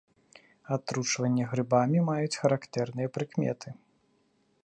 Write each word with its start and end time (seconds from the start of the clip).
Атручванні 0.75 1.43
грыбамі 1.51 1.99
маюць 2.09 2.39
характэрныя 2.41 3.07
прыкметы. 3.17 3.69